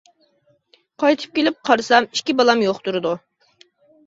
قايتىپ 1.03 1.35
كېلىپ 1.35 1.59
قارىسام 1.69 2.09
ئىككى 2.09 2.37
بالام 2.41 2.65
يوق 2.65 2.81
تۇرىدۇ. 2.89 3.15